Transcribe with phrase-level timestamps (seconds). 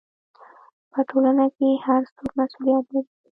[0.91, 3.09] په ټولنه کې هر څوک مسؤلیت لري.